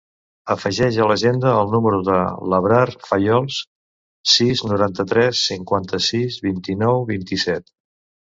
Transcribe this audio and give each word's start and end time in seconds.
Afegeix 0.53 0.95
a 1.01 1.05
l'agenda 1.09 1.51
el 1.57 1.67
número 1.73 1.99
de 2.07 2.15
l'Abrar 2.53 2.87
Fayos: 3.09 3.59
sis, 4.35 4.65
noranta-tres, 4.71 5.45
cinquanta-sis, 5.53 6.39
vint-i-nou, 6.47 7.05
vint-i-set. 7.15 7.71